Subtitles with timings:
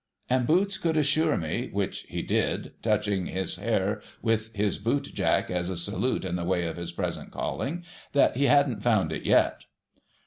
[0.31, 5.69] And Boots could assure me— which he did, touching his hair with his bootjack, as
[5.69, 7.83] a salute in the way of his present calling—
[8.13, 9.65] that he hadn't found it yet.